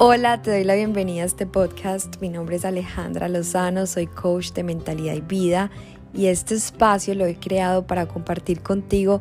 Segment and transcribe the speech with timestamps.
[0.00, 2.20] Hola, te doy la bienvenida a este podcast.
[2.20, 5.72] Mi nombre es Alejandra Lozano, soy coach de mentalidad y vida
[6.14, 9.20] y este espacio lo he creado para compartir contigo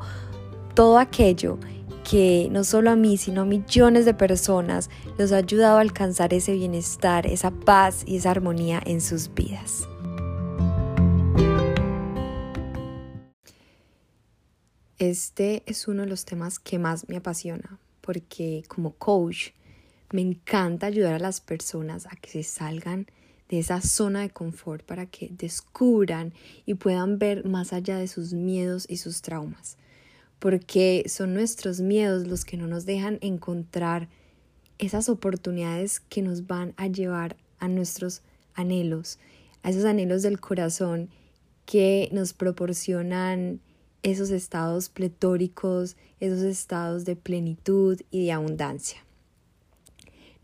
[0.75, 1.57] todo aquello
[2.07, 6.31] que no solo a mí, sino a millones de personas los ha ayudado a alcanzar
[6.35, 9.87] ese bienestar, esa paz y esa armonía en sus vidas.
[14.99, 19.53] Este es uno de los temas que más me apasiona porque como coach
[20.11, 23.07] me encanta ayudar a las personas a que se salgan
[23.49, 26.33] de esa zona de confort para que descubran
[26.65, 29.77] y puedan ver más allá de sus miedos y sus traumas.
[30.39, 34.09] Porque son nuestros miedos los que no nos dejan encontrar
[34.77, 38.21] esas oportunidades que nos van a llevar a nuestros
[38.53, 39.17] anhelos,
[39.63, 41.09] a esos anhelos del corazón
[41.65, 43.59] que nos proporcionan
[44.03, 49.06] esos estados pletóricos, esos estados de plenitud y de abundancia.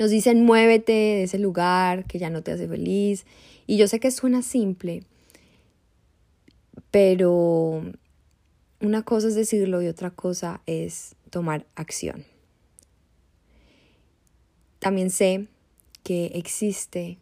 [0.04, 3.26] Nos dicen muévete de ese lugar que ya no te hace feliz.
[3.66, 5.04] Y yo sé que suena simple,
[6.92, 7.82] pero
[8.82, 12.26] una cosa es decirlo y otra cosa es tomar acción.
[14.80, 15.48] También sé
[16.04, 17.18] que existe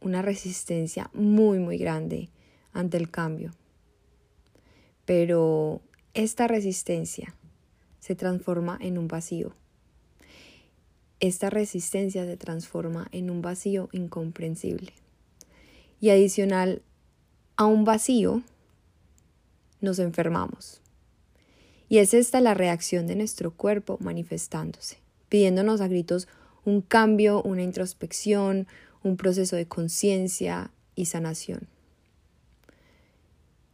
[0.00, 2.28] una resistencia muy, muy grande
[2.72, 3.50] ante el cambio.
[5.06, 7.34] Pero esta resistencia
[7.98, 9.56] se transforma en un vacío
[11.26, 14.92] esta resistencia se transforma en un vacío incomprensible.
[16.00, 16.82] Y adicional
[17.56, 18.42] a un vacío,
[19.80, 20.80] nos enfermamos.
[21.88, 26.28] Y es esta la reacción de nuestro cuerpo manifestándose, pidiéndonos a gritos
[26.64, 28.66] un cambio, una introspección,
[29.02, 31.68] un proceso de conciencia y sanación.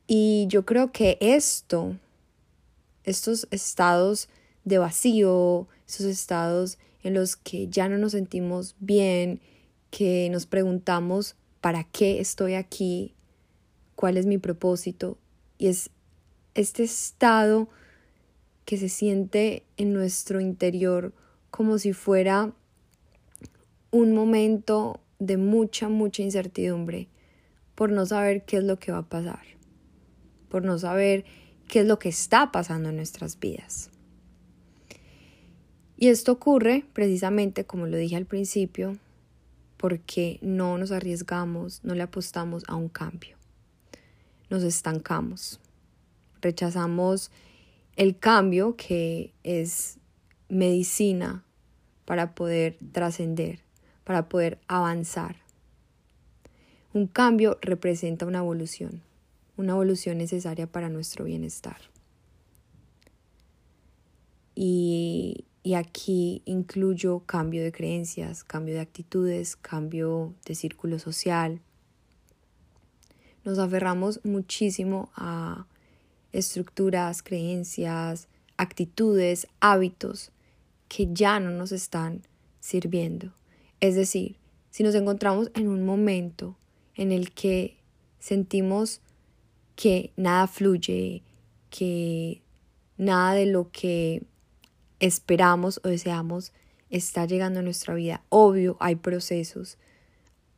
[0.06, 1.96] Y yo creo que esto,
[3.04, 4.28] estos estados
[4.64, 9.40] de vacío, estos estados en los que ya no nos sentimos bien,
[9.90, 13.14] que nos preguntamos para qué estoy aquí,
[13.94, 15.18] cuál es mi propósito.
[15.58, 15.90] Y es
[16.54, 17.68] este estado
[18.64, 21.12] que se siente en nuestro interior
[21.50, 22.54] como si fuera
[23.90, 27.08] un momento de mucha, mucha incertidumbre
[27.74, 29.42] por no saber qué es lo que va a pasar,
[30.48, 31.24] por no saber
[31.68, 33.90] qué es lo que está pasando en nuestras vidas.
[36.00, 38.96] Y esto ocurre precisamente, como lo dije al principio,
[39.76, 43.36] porque no nos arriesgamos, no le apostamos a un cambio.
[44.48, 45.60] Nos estancamos.
[46.40, 47.30] Rechazamos
[47.96, 49.98] el cambio que es
[50.48, 51.44] medicina
[52.06, 53.60] para poder trascender,
[54.02, 55.36] para poder avanzar.
[56.94, 59.02] Un cambio representa una evolución,
[59.58, 61.76] una evolución necesaria para nuestro bienestar.
[64.54, 71.60] Y y aquí incluyo cambio de creencias, cambio de actitudes, cambio de círculo social.
[73.44, 75.68] Nos aferramos muchísimo a
[76.32, 78.26] estructuras, creencias,
[78.56, 80.32] actitudes, hábitos
[80.88, 82.22] que ya no nos están
[82.58, 83.32] sirviendo.
[83.78, 84.38] Es decir,
[84.72, 86.56] si nos encontramos en un momento
[86.96, 87.76] en el que
[88.18, 89.02] sentimos
[89.76, 91.22] que nada fluye,
[91.70, 92.42] que
[92.98, 94.24] nada de lo que
[95.00, 96.52] esperamos o deseamos
[96.90, 98.22] está llegando a nuestra vida.
[98.28, 99.78] Obvio, hay procesos.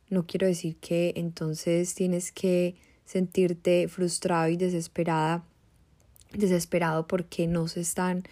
[0.09, 5.43] No quiero decir que entonces tienes que sentirte frustrado y desesperada,
[6.33, 8.23] desesperado porque no se están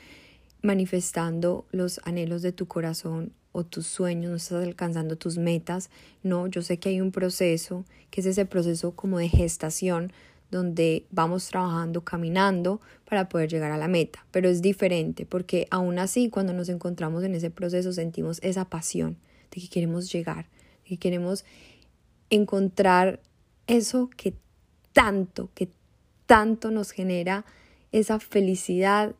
[0.61, 5.89] manifestando los anhelos de tu corazón o tus sueños, no estás alcanzando tus metas.
[6.23, 10.13] No, yo sé que hay un proceso, que es ese proceso como de gestación,
[10.51, 14.25] donde vamos trabajando, caminando para poder llegar a la meta.
[14.31, 19.17] Pero es diferente porque aún así cuando nos encontramos en ese proceso sentimos esa pasión
[19.49, 20.49] de que queremos llegar,
[20.83, 21.45] de que queremos
[22.29, 23.21] encontrar
[23.67, 24.35] eso que
[24.93, 25.69] tanto, que
[26.25, 27.45] tanto nos genera
[27.91, 29.15] esa felicidad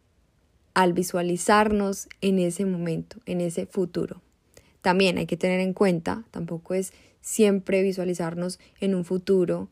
[0.74, 4.22] al visualizarnos en ese momento, en ese futuro.
[4.82, 9.70] También hay que tener en cuenta, tampoco es siempre visualizarnos en un futuro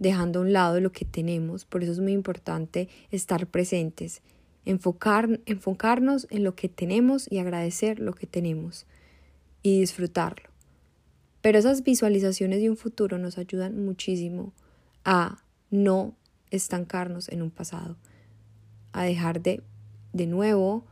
[0.00, 1.64] dejando a un lado lo que tenemos.
[1.64, 4.22] Por eso es muy importante estar presentes,
[4.64, 8.86] enfocar, enfocarnos en lo que tenemos y agradecer lo que tenemos
[9.62, 10.50] y disfrutarlo.
[11.40, 14.52] Pero esas visualizaciones de un futuro nos ayudan muchísimo
[15.04, 15.38] a
[15.70, 16.16] no
[16.50, 17.96] estancarnos en un pasado,
[18.92, 19.62] a dejar de
[20.12, 20.84] de nuevo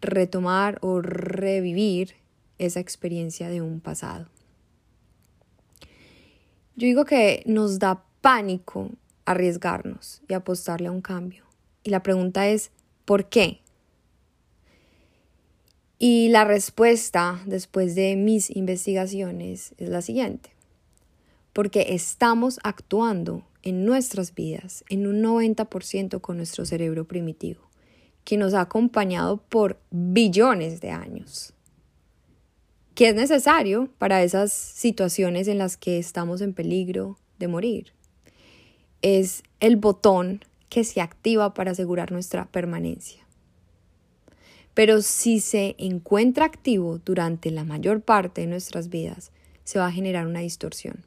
[0.00, 2.14] retomar o revivir
[2.58, 4.26] esa experiencia de un pasado.
[6.76, 8.90] Yo digo que nos da pánico
[9.24, 11.44] arriesgarnos y apostarle a un cambio.
[11.84, 12.72] Y la pregunta es,
[13.04, 13.60] ¿por qué?
[16.00, 20.50] Y la respuesta después de mis investigaciones es la siguiente.
[21.52, 27.70] Porque estamos actuando en nuestras vidas en un 90% con nuestro cerebro primitivo,
[28.24, 31.52] que nos ha acompañado por billones de años,
[32.96, 37.95] que es necesario para esas situaciones en las que estamos en peligro de morir.
[39.08, 43.24] Es el botón que se activa para asegurar nuestra permanencia.
[44.74, 49.30] Pero si se encuentra activo durante la mayor parte de nuestras vidas,
[49.62, 51.04] se va a generar una distorsión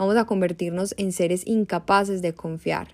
[0.00, 2.88] vamos a convertirnos en seres incapaces de confiar.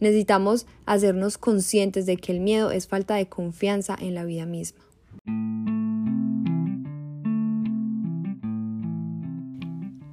[0.00, 4.80] Necesitamos hacernos conscientes de que el miedo es falta de confianza en la vida misma.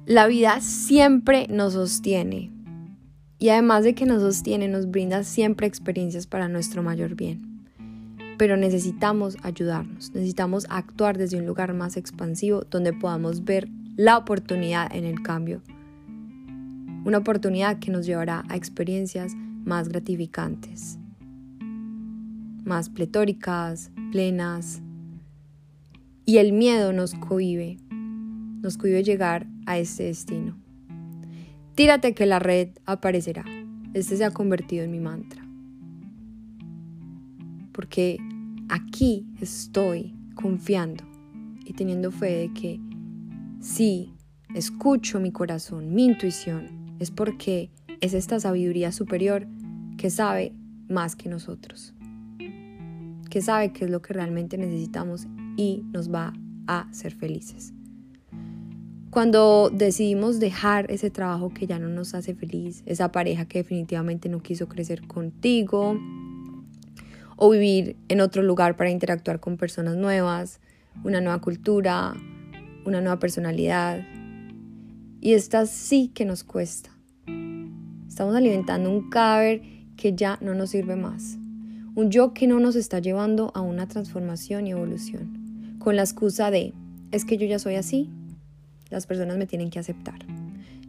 [0.04, 2.52] La vida siempre nos sostiene
[3.46, 7.64] y además de que nos sostiene nos brinda siempre experiencias para nuestro mayor bien.
[8.38, 14.94] Pero necesitamos ayudarnos, necesitamos actuar desde un lugar más expansivo donde podamos ver la oportunidad
[14.94, 15.62] en el cambio
[17.06, 19.32] una oportunidad que nos llevará a experiencias
[19.64, 20.98] más gratificantes,
[22.64, 24.82] más pletóricas, plenas.
[26.24, 27.78] Y el miedo nos cohibe,
[28.60, 30.65] nos cohibe llegar a este destino.
[31.76, 33.44] Tírate que la red aparecerá.
[33.92, 35.46] Este se ha convertido en mi mantra.
[37.72, 38.16] Porque
[38.70, 41.04] aquí estoy confiando
[41.66, 42.80] y teniendo fe de que
[43.60, 44.14] si
[44.54, 47.70] escucho mi corazón, mi intuición, es porque
[48.00, 49.46] es esta sabiduría superior
[49.98, 50.54] que sabe
[50.88, 51.92] más que nosotros,
[53.28, 55.26] que sabe qué es lo que realmente necesitamos
[55.58, 56.32] y nos va
[56.66, 57.75] a hacer felices.
[59.16, 64.28] Cuando decidimos dejar ese trabajo que ya no nos hace feliz, esa pareja que definitivamente
[64.28, 65.98] no quiso crecer contigo,
[67.36, 70.60] o vivir en otro lugar para interactuar con personas nuevas,
[71.02, 72.14] una nueva cultura,
[72.84, 74.06] una nueva personalidad,
[75.22, 76.90] y esta sí que nos cuesta.
[78.06, 79.62] Estamos alimentando un cadáver
[79.96, 81.38] que ya no nos sirve más.
[81.94, 85.78] Un yo que no nos está llevando a una transformación y evolución.
[85.78, 86.74] Con la excusa de,
[87.12, 88.10] es que yo ya soy así,
[88.90, 90.18] las personas me tienen que aceptar.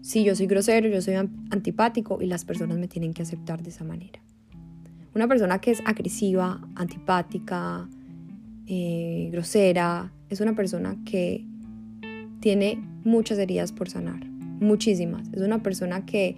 [0.01, 3.69] Si yo soy grosero, yo soy antipático y las personas me tienen que aceptar de
[3.69, 4.21] esa manera.
[5.13, 7.89] Una persona que es agresiva, antipática,
[8.67, 11.45] eh, grosera, es una persona que
[12.39, 15.27] tiene muchas heridas por sanar, muchísimas.
[15.33, 16.35] Es una persona que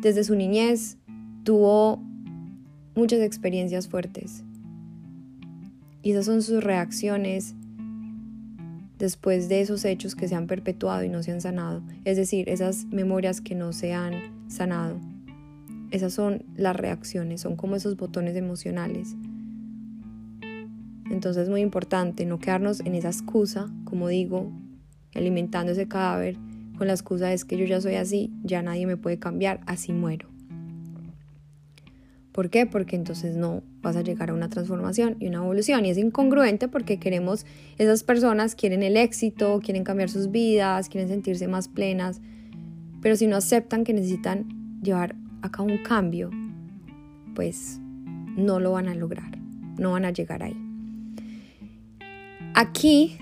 [0.00, 0.96] desde su niñez
[1.44, 2.02] tuvo
[2.94, 4.44] muchas experiencias fuertes.
[6.02, 7.54] Y esas son sus reacciones
[9.00, 11.82] después de esos hechos que se han perpetuado y no se han sanado.
[12.04, 14.12] Es decir, esas memorias que no se han
[14.48, 15.00] sanado.
[15.90, 19.16] Esas son las reacciones, son como esos botones emocionales.
[21.10, 24.52] Entonces es muy importante no quedarnos en esa excusa, como digo,
[25.14, 26.36] alimentando ese cadáver
[26.76, 29.60] con la excusa de es que yo ya soy así, ya nadie me puede cambiar,
[29.66, 30.28] así muero.
[32.32, 32.66] ¿Por qué?
[32.66, 35.84] Porque entonces no vas a llegar a una transformación y una evolución.
[35.84, 37.46] Y es incongruente porque queremos,
[37.78, 42.20] esas personas quieren el éxito, quieren cambiar sus vidas, quieren sentirse más plenas,
[43.00, 46.30] pero si no aceptan que necesitan llevar a cabo un cambio,
[47.34, 47.80] pues
[48.36, 49.38] no lo van a lograr,
[49.78, 50.56] no van a llegar ahí.
[52.54, 53.16] Aquí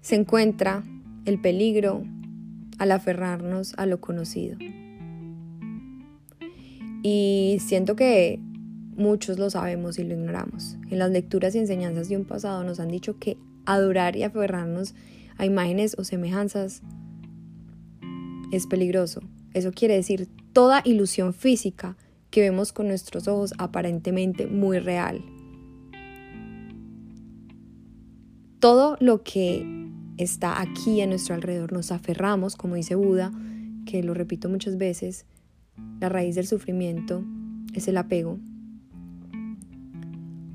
[0.00, 0.82] se encuentra
[1.24, 2.04] el peligro
[2.78, 4.56] al aferrarnos a lo conocido.
[7.02, 8.40] Y siento que
[8.98, 10.76] muchos lo sabemos y lo ignoramos.
[10.90, 14.94] En las lecturas y enseñanzas de un pasado nos han dicho que adorar y aferrarnos
[15.38, 16.82] a imágenes o semejanzas
[18.52, 19.20] es peligroso.
[19.54, 21.96] Eso quiere decir toda ilusión física
[22.30, 25.24] que vemos con nuestros ojos aparentemente muy real.
[28.58, 29.64] Todo lo que
[30.16, 33.32] está aquí a nuestro alrededor, nos aferramos, como dice Buda,
[33.86, 35.26] que lo repito muchas veces,
[36.00, 37.24] la raíz del sufrimiento
[37.72, 38.38] es el apego.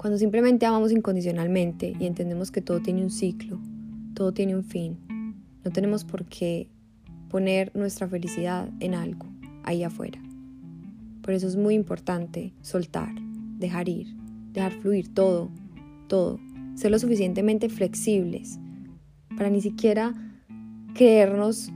[0.04, 3.58] Cuando simplemente amamos incondicionalmente y entendemos que todo tiene un ciclo,
[4.14, 4.98] todo tiene un fin,
[5.64, 6.68] no tenemos por qué
[7.30, 9.26] poner nuestra felicidad en algo
[9.64, 10.22] ahí afuera.
[11.22, 13.16] Por eso es muy importante soltar,
[13.60, 14.08] dejar ir,
[14.52, 15.50] dejar fluir todo,
[16.10, 16.38] todo,
[16.76, 18.60] ser lo suficientemente flexibles
[19.38, 20.14] para ni siquiera
[20.96, 21.72] creernos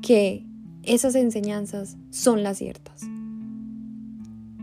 [0.00, 0.46] que
[0.84, 3.02] esas enseñanzas son las ciertas.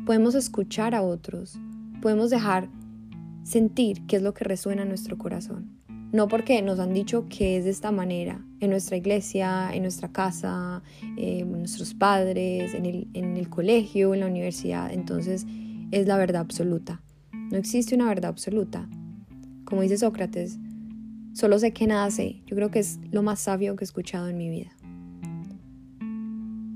[0.06, 1.60] Podemos escuchar a otros,
[2.01, 2.70] podemos dejar
[3.44, 5.77] sentir qué es lo que resuena en nuestro corazón.
[6.12, 10.12] No porque nos han dicho que es de esta manera, en nuestra iglesia, en nuestra
[10.12, 10.82] casa,
[11.18, 14.91] en nuestros padres, en el, en el colegio, en la universidad.
[14.91, 15.46] Entonces
[15.91, 17.01] es la verdad absoluta.
[17.32, 18.89] No existe una verdad absoluta.
[19.65, 20.58] Como dice Sócrates,
[21.34, 22.41] Solo sé que nada sé.
[22.48, 24.75] Yo creo que es lo más sabio que he escuchado en mi vida.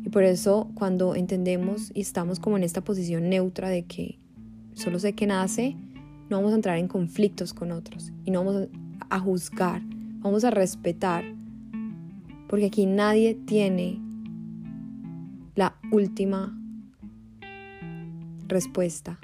[0.05, 4.19] Y por eso cuando entendemos y estamos como en esta posición neutra de que
[4.75, 5.75] solo sé que sé,
[6.29, 8.67] no vamos a entrar en conflictos con otros y no vamos
[9.09, 9.81] a juzgar,
[10.19, 11.23] vamos a respetar,
[12.47, 13.99] porque aquí nadie tiene
[15.55, 16.57] la última
[18.47, 19.19] respuesta.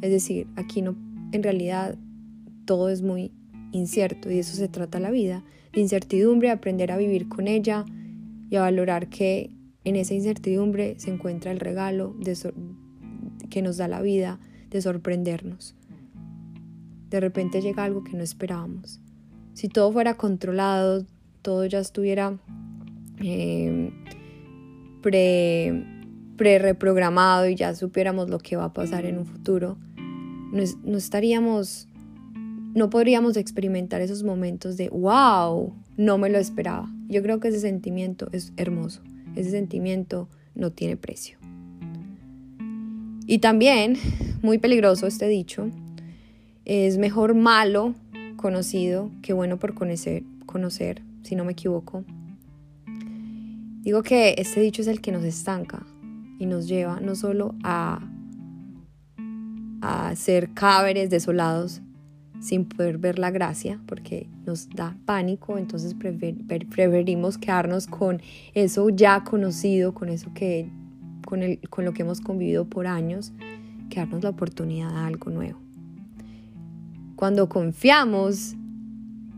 [0.00, 0.96] Es decir, aquí no,
[1.32, 1.96] en realidad
[2.64, 3.32] todo es muy
[3.72, 7.84] incierto y eso se trata la vida, de incertidumbre, aprender a vivir con ella
[8.50, 9.50] y a valorar que
[9.84, 12.36] en esa incertidumbre se encuentra el regalo de
[13.48, 14.38] que nos da la vida
[14.72, 15.74] de sorprendernos.
[17.10, 19.00] De repente llega algo que no esperábamos.
[19.52, 21.04] Si todo fuera controlado,
[21.42, 22.38] todo ya estuviera
[23.22, 23.92] eh,
[25.02, 25.84] pre,
[26.36, 30.96] pre reprogramado y ya supiéramos lo que va a pasar en un futuro, no, no
[30.96, 31.86] estaríamos,
[32.74, 36.90] no podríamos experimentar esos momentos de wow, no me lo esperaba.
[37.08, 39.02] Yo creo que ese sentimiento es hermoso,
[39.36, 41.41] ese sentimiento no tiene precio.
[43.26, 43.96] Y también,
[44.42, 45.68] muy peligroso este dicho,
[46.64, 47.94] es mejor malo
[48.36, 52.04] conocido que bueno por conocer, conocer, si no me equivoco.
[53.82, 55.84] Digo que este dicho es el que nos estanca
[56.38, 58.00] y nos lleva no solo a,
[59.80, 61.80] a ser cadáveres desolados
[62.40, 68.20] sin poder ver la gracia, porque nos da pánico, entonces preferimos quedarnos con
[68.54, 70.68] eso ya conocido, con eso que
[71.70, 73.32] con, lo que hemos convivido por años,
[73.88, 75.58] que darnos la oportunidad de algo nuevo.
[77.16, 78.54] Cuando confiamos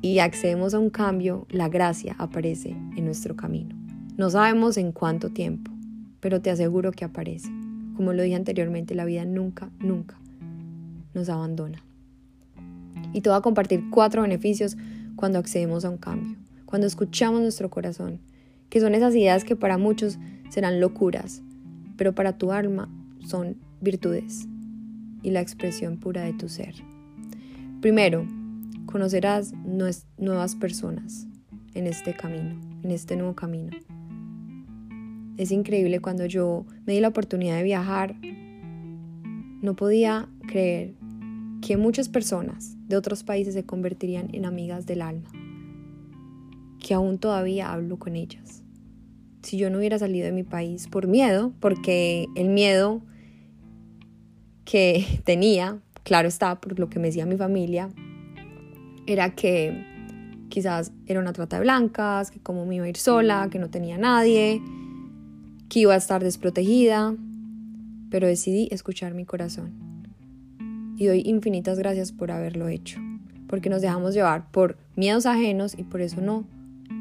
[0.03, 3.77] y accedemos a un cambio, la gracia aparece en nuestro camino.
[4.17, 5.71] No sabemos en cuánto tiempo,
[6.19, 7.49] pero te aseguro que aparece.
[7.95, 10.19] Como lo dije anteriormente, la vida nunca, nunca
[11.15, 11.85] nos abandona.
[13.13, 14.77] Y te voy a compartir cuatro beneficios
[15.15, 18.19] cuando accedemos a un cambio, cuando escuchamos nuestro corazón,
[18.69, 21.45] que son esas ideas que para muchos serán locuras,
[21.97, 22.89] pero para tu alma
[23.27, 24.49] son virtudes
[25.23, 26.75] y la expresión pura de tu ser.
[27.81, 28.27] Primero,
[28.87, 29.53] conocerás
[30.17, 31.27] nuevas personas
[31.75, 33.77] en este camino, en este nuevo camino.
[35.37, 38.17] Es increíble cuando yo me di la oportunidad de viajar,
[39.63, 40.95] no podía creer
[41.61, 45.31] que muchas personas de otros países se convertirían en amigas del alma,
[46.79, 48.64] que aún todavía hablo con ellas
[49.45, 53.03] si yo no hubiera salido de mi país por miedo, porque el miedo
[54.65, 57.91] que tenía, claro está, por lo que me decía mi familia,
[59.07, 59.85] era que
[60.49, 63.71] quizás era una trata de blancas, que como me iba a ir sola, que no
[63.71, 64.63] tenía nadie,
[65.69, 67.15] que iba a estar desprotegida,
[68.11, 69.73] pero decidí escuchar mi corazón.
[70.97, 73.01] Y doy infinitas gracias por haberlo hecho,
[73.49, 76.45] porque nos dejamos llevar por miedos ajenos y por eso no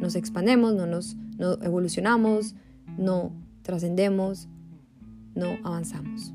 [0.03, 2.55] nos expandemos, no nos no evolucionamos,
[2.98, 3.31] no
[3.63, 4.48] trascendemos,
[5.36, 6.33] no avanzamos.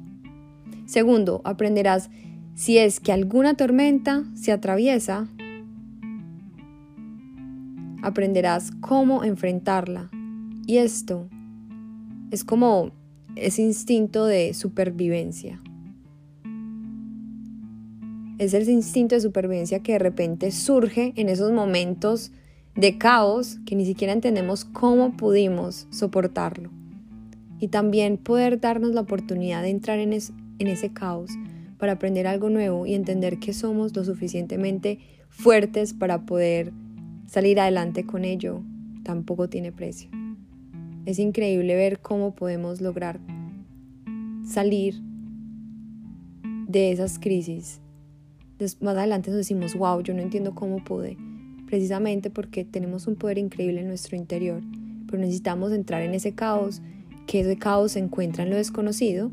[0.86, 2.10] Segundo, aprenderás
[2.54, 5.28] si es que alguna tormenta se atraviesa,
[8.02, 10.10] aprenderás cómo enfrentarla.
[10.66, 11.28] Y esto
[12.30, 12.90] es como
[13.36, 15.60] ese instinto de supervivencia.
[18.38, 22.32] Es el instinto de supervivencia que de repente surge en esos momentos
[22.78, 26.70] de caos que ni siquiera entendemos cómo pudimos soportarlo.
[27.58, 31.32] Y también poder darnos la oportunidad de entrar en, ese caos
[31.76, 36.72] para aprender algo nuevo y entender que somos lo suficientemente fuertes para poder
[37.26, 38.62] salir adelante con ello,
[39.02, 40.08] tampoco tiene precio.
[41.04, 43.18] Es increíble ver cómo podemos lograr
[44.46, 45.02] salir
[46.68, 47.80] de esas crisis.
[48.80, 51.16] Más adelante nos decimos, wow, yo no entiendo cómo pude
[51.68, 54.62] precisamente porque tenemos un poder increíble en nuestro interior,
[55.06, 56.80] pero necesitamos entrar en ese caos,
[57.26, 59.30] que ese caos se encuentra en lo desconocido,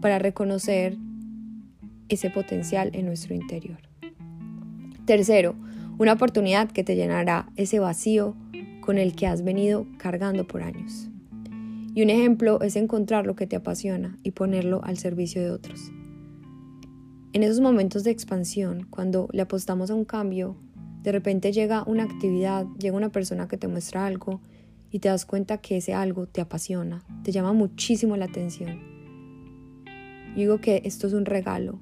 [0.00, 0.96] para reconocer
[2.08, 3.78] ese potencial en nuestro interior.
[5.06, 5.56] Tercero,
[5.98, 8.36] una oportunidad que te llenará ese vacío
[8.80, 11.08] con el que has venido cargando por años.
[11.96, 15.90] Y un ejemplo es encontrar lo que te apasiona y ponerlo al servicio de otros.
[17.32, 20.56] En esos momentos de expansión, cuando le apostamos a un cambio,
[21.06, 24.40] de repente llega una actividad, llega una persona que te muestra algo
[24.90, 28.80] y te das cuenta que ese algo te apasiona, te llama muchísimo la atención.
[30.34, 31.78] digo que esto es un regalo,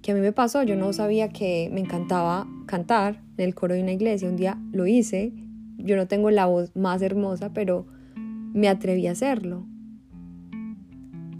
[0.00, 3.74] que a mí me pasó, yo no sabía que me encantaba cantar en el coro
[3.74, 5.34] de una iglesia, un día lo hice,
[5.76, 9.66] yo no tengo la voz más hermosa, pero me atreví a hacerlo.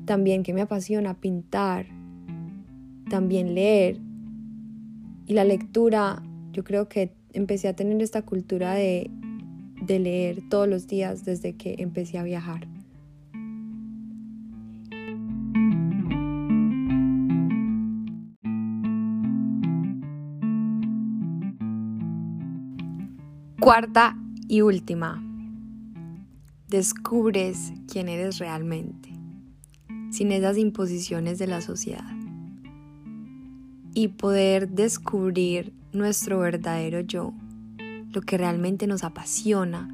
[0.05, 1.87] También que me apasiona pintar,
[3.09, 3.99] también leer.
[5.27, 6.23] Y la lectura
[6.53, 9.11] yo creo que empecé a tener esta cultura de,
[9.81, 12.69] de leer todos los días desde que empecé a viajar.
[23.61, 24.17] Cuarta
[24.49, 25.23] y última,
[26.69, 29.11] descubres quién eres realmente,
[30.11, 32.22] sin esas imposiciones de la sociedad.
[33.95, 37.35] Y poder descubrir nuestro verdadero yo,
[38.13, 39.89] lo que realmente nos apasiona,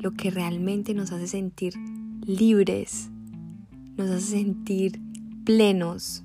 [0.00, 1.74] lo que realmente nos hace sentir
[2.26, 3.10] libres,
[3.96, 5.00] nos hace sentir
[5.44, 6.24] plenos.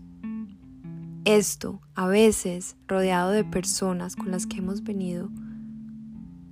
[1.25, 5.29] Esto, a veces, rodeado de personas con las que hemos venido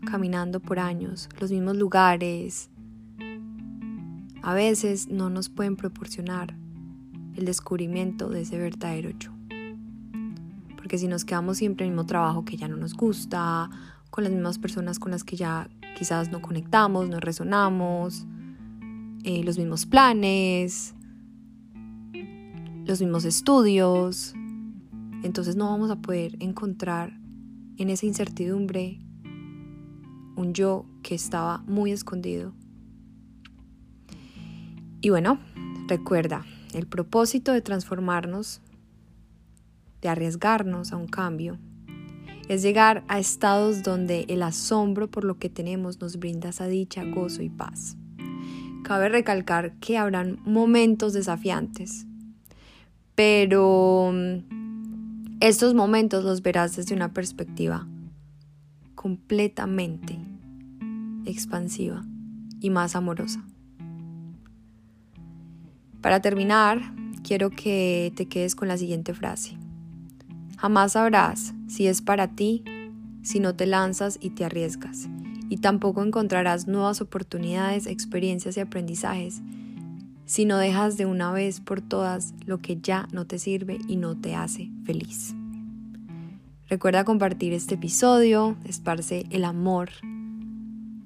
[0.06, 2.70] caminando por años, los mismos lugares,
[4.42, 6.56] a veces no nos pueden proporcionar
[7.36, 9.37] el descubrimiento de ese verdadero yo.
[10.88, 13.70] Porque si nos quedamos siempre en el mismo trabajo que ya no nos gusta,
[14.10, 18.26] con las mismas personas con las que ya quizás no conectamos, no resonamos,
[19.26, 20.96] eh, los mismos planes,
[22.86, 24.34] los mismos estudios,
[25.24, 27.12] entonces no vamos a poder encontrar
[27.76, 29.02] en esa incertidumbre
[30.38, 32.54] un yo que estaba muy escondido.
[35.02, 35.38] Y bueno,
[35.90, 38.62] recuerda, el propósito de transformarnos,
[40.08, 41.60] arriesgarnos a un cambio,
[42.48, 47.04] es llegar a estados donde el asombro por lo que tenemos nos brinda esa dicha,
[47.04, 47.98] gozo y paz.
[48.84, 52.06] Cabe recalcar que habrán momentos desafiantes,
[53.16, 57.88] pero mm, estos momentos los verás desde una perspectiva
[58.96, 60.18] completamente
[61.26, 62.06] expansiva
[62.62, 63.44] y más amorosa.
[66.02, 69.58] Para terminar, quiero que te quedes con la siguiente frase.
[70.58, 72.64] Jamás sabrás si es para ti
[73.22, 75.10] si no te lanzas y te arriesgas,
[75.50, 79.42] y tampoco encontrarás nuevas oportunidades, experiencias y aprendizajes
[80.26, 83.96] si no dejas de una vez por todas lo que ya no te sirve y
[83.96, 85.34] no te hace feliz.
[86.70, 89.90] Recuerda compartir este episodio, esparce el amor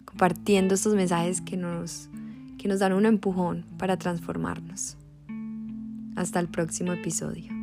[0.05, 2.09] compartiendo estos mensajes que nos,
[2.57, 4.97] que nos dan un empujón para transformarnos.
[6.15, 7.60] Hasta el próximo episodio.